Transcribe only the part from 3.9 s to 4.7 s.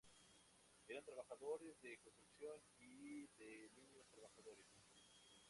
trabajadores.